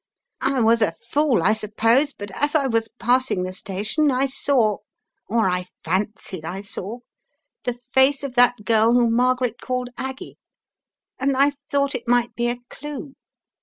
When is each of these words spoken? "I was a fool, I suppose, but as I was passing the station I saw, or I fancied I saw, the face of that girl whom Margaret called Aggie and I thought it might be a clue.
"I 0.41 0.61
was 0.63 0.81
a 0.81 0.93
fool, 0.93 1.43
I 1.43 1.53
suppose, 1.53 2.11
but 2.11 2.31
as 2.31 2.55
I 2.55 2.65
was 2.65 2.87
passing 2.87 3.43
the 3.43 3.53
station 3.53 4.09
I 4.09 4.25
saw, 4.25 4.77
or 5.27 5.47
I 5.47 5.67
fancied 5.83 6.43
I 6.43 6.61
saw, 6.61 7.01
the 7.65 7.77
face 7.93 8.23
of 8.23 8.33
that 8.33 8.65
girl 8.65 8.93
whom 8.93 9.15
Margaret 9.15 9.61
called 9.61 9.91
Aggie 9.99 10.39
and 11.19 11.37
I 11.37 11.51
thought 11.51 11.93
it 11.93 12.07
might 12.07 12.33
be 12.33 12.47
a 12.49 12.57
clue. 12.67 13.13